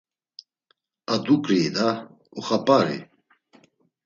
Ar 1.13 1.19
duǩrii 1.25 1.69
da! 1.75 1.89
Uxap̌ari! 2.37 2.99